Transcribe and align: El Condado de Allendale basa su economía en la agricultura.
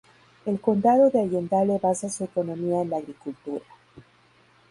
El 0.47 0.59
Condado 0.59 1.11
de 1.11 1.19
Allendale 1.21 1.77
basa 1.79 2.09
su 2.09 2.23
economía 2.23 2.81
en 2.81 2.89
la 2.89 2.97
agricultura. 2.97 3.63